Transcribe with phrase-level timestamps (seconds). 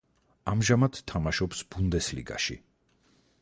[0.53, 2.59] ამჟამად თამაშობს ბუნდესლიგაში.